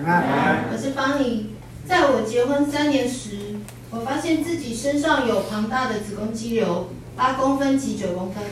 [0.00, 1.50] 我是方怡。
[1.84, 3.56] 在我结婚三年时，
[3.90, 6.86] 我发现自己身上有庞大的子宫肌瘤，
[7.16, 8.44] 八公分及九公分，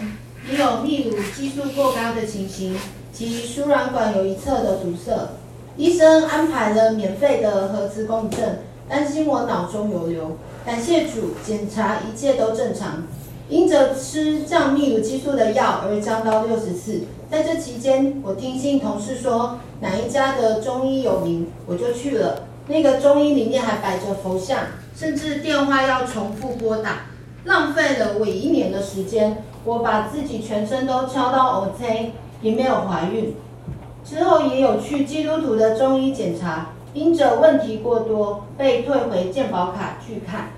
[0.50, 2.76] 也有泌乳激素过高的情形，
[3.12, 5.34] 及输卵管有一侧的堵塞。
[5.76, 10.38] 医生安排了免费的核磁共振，担心我脑中有瘤。
[10.64, 13.04] 感谢主，检查一切都正常。
[13.48, 17.02] 因着吃降泌乳激素的药而降到六十四。
[17.30, 22.42] 在这期间，我听信同事说哪一家的中医有名，我就去了。
[22.68, 24.58] 那个中医里面还摆着佛像，
[24.96, 27.06] 甚至电话要重复拨打，
[27.44, 29.44] 浪费了我一年的时间。
[29.64, 33.34] 我把自己全身都敲到 OK，也没有怀孕。
[34.04, 40.50] 之后也有去基督徒的中医检查，因着问题过多，被退回健保卡去看。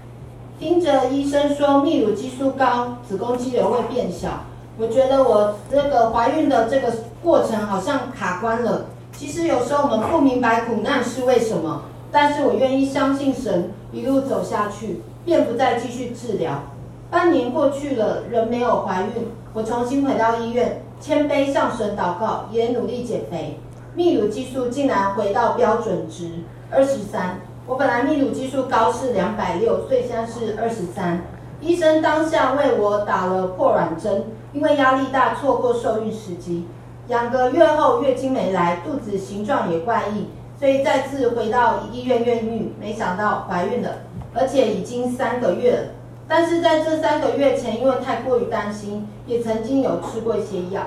[0.58, 4.40] 听着医生说泌乳激素高，子宫肌瘤会变小，
[4.76, 8.86] 我觉得我这个怀孕的这个过程好像卡关了。
[9.12, 16.60] 其实有时候我们不明白苦难是为什么，但是我愿意相信神，一路走下去，便不再继续治疗。
[17.08, 23.60] 半年过去了，仍没有怀孕，我重新回到医院，谦卑向神祷告，也努力减肥，
[23.96, 26.30] 泌乳激素竟然回到标准值
[26.68, 27.40] 二十三。
[27.68, 31.20] 我本来泌乳激素高是两百六，所以现在是二十三。
[31.60, 34.24] 医生当下为我打了破卵针，
[34.54, 36.66] 因为压力大错过受孕时机。
[37.08, 43.96] 两个月后月经没来，肚子形状也怪异，所以再次回到医院验孕，没想到怀孕了，
[44.32, 45.82] 而且已经三个月了。
[46.26, 50.84] 但是在这三个月前，因为太过于担心，也曾经有吃过一些药。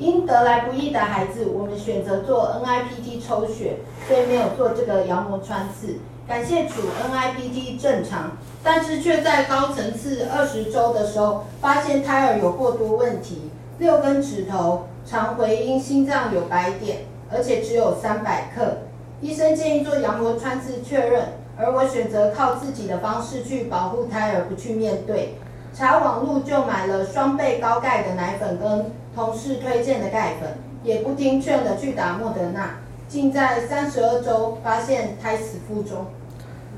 [0.00, 3.76] 因得来不易的孩子，我们选择做 NIPT 抽血，
[4.08, 5.98] 所以没有做这个羊膜穿刺。
[6.26, 6.80] 感谢主
[7.12, 18.78] ，NIPT 正常，但是却在高层次二十周的时候发现胎儿有过多问题，六根指头，常回音，心脏有白点，而且只有三百克。
[19.20, 21.24] 医生建议做羊膜穿刺确认，
[21.58, 25.34] 而我选择靠自己的方式去保护胎儿，不去面对。
[25.72, 36.06] 查网路就买了双倍高钙的奶粉跟同事推荐的钙粉，也不听劝的去打莫德纳，竟在三十二周发现胎死腹中。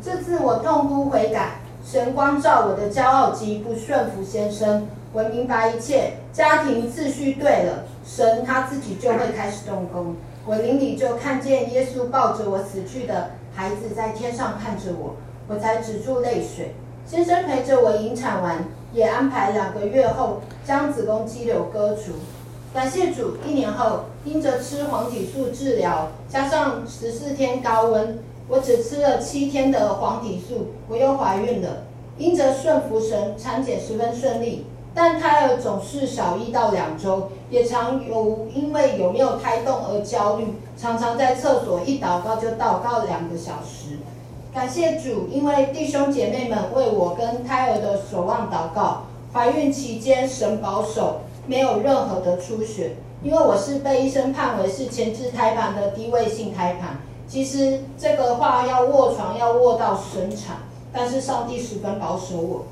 [0.02, 10.14] 这次我痛哭悔改，神光照我的骄傲及不顺服先生，我明白一切，家庭秩序对了，神他自己就会开始动工。
[10.44, 15.16] 我邻里就看见耶稣抱着我死去的孩子在天上看着我，
[15.48, 16.75] 我才止住泪水。
[17.04, 22.12] 先生陪着我引产完，也安排两个月后将子宫肌瘤割除。
[22.75, 28.19] 感谢主，一年后因着吃黄体素治疗，加上十四天高温。
[28.48, 31.84] 我只吃了七天的黄体素，我又怀孕了。
[32.19, 43.97] 因着顺服神，产检十分顺利，但胎儿总是少一到两周，也常有因为有没有胎动而焦虑，常常在厕所一祷告就祷告两个小时。
[44.52, 56.98] 感谢主，因为弟兄姐妹们为我跟胎儿的守望祷告，怀孕期间神保守，没有任何的出血，因为我是被医生判为是前置胎盘的低位性胎盘。
[57.26, 60.58] 其实这个话要卧床，要卧到生产，
[60.92, 62.66] 但是上帝十分保守我。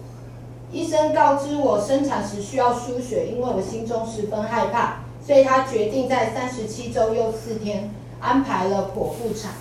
[0.70, 7.88] 医生告知我生产时需要输血，因为我心中十分害怕，所以他决定在三十七周又四天
[8.20, 9.52] 安排了剖腹产。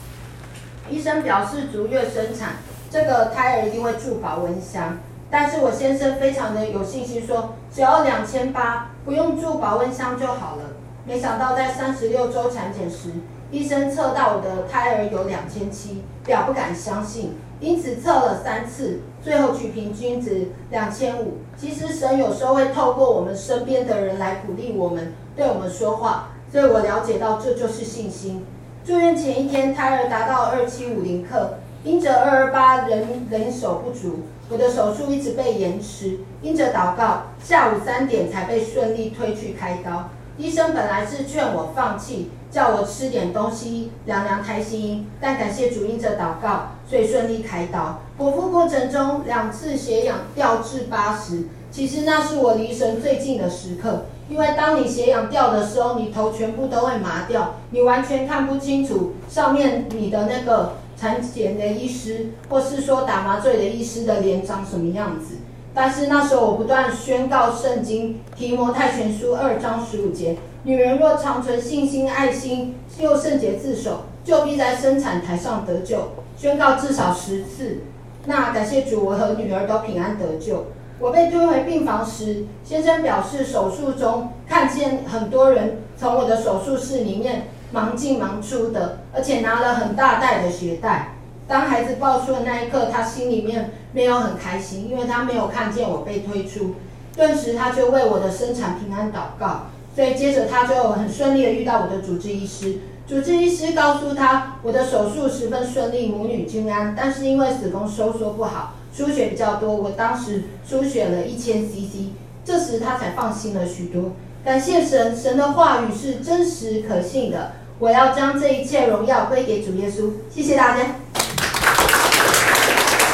[0.90, 2.58] 医生表示逐月生产，
[2.90, 4.98] 这个胎儿一定会住保温箱。
[5.32, 10.64] 但是我先生非常的有信心说，只要两千八，不用住保温箱就好了。
[11.06, 13.12] 没想到在三十六周产检时，
[13.52, 21.38] 医生测到我的胎儿有两千七，表不敢相信，因此测了三次，最后取平均值两千五。
[21.56, 28.46] 其实神有时候会透过我们身边的人来鼓励我们，对我们说话，所以我了解到这就是信心。
[28.90, 40.10] 住院前一天，胎儿达到二七五零克，因着二二八人人手不足，我的手术一直被延迟，因着祷告，下午三点才被顺利推去开刀。
[40.40, 48.02] 医生本来是劝我放弃，叫我吃点东西凉凉胎心，但感谢主因着祷告，所以顺利开刀。
[48.18, 65.36] 剖腹过程中两次血氧掉至八十，其实那是我离神最近的时刻，因为当你血氧掉的时候，你头全部都会麻掉，你完全看不清楚上面你的那个产检的医师，或是说打麻醉的医师的脸长什么样子。
[65.74, 76.10] 但是那时候我不断宣告圣经提摩太前书二章十五节：女人若长存信心、爱心，又圣洁自守，就必在生产台上得救。
[76.36, 77.84] 宣告至少十次。
[78.26, 80.66] 那感谢主，我和女儿都平安得救。
[81.00, 91.14] 我被推回病房时，先生表示手术中看见很多人从我的手术室里面忙进忙出的，而且拿了很大袋的血袋。
[91.48, 96.76] 当孩子抱出的那一刻，他心里面没有很开心，因为他没有看见我被推出。
[97.16, 99.68] 顿时，他就为我的生产平安祷告。
[99.96, 102.80] 所以接着他就很顺利的遇到我的主治医师。
[103.08, 106.94] 主治医师告诉他，我的手术十分顺利，母女均安。
[106.96, 112.10] 但是因为子宫收缩不好，输血比较多，我当时输血了一千 CC。
[112.44, 114.12] 这时他才放心了许多。
[114.44, 117.54] 感谢神，神的话语是真实可信的。
[117.80, 120.12] 我要将这一切荣耀归给主耶稣。
[120.30, 120.96] 谢谢大家。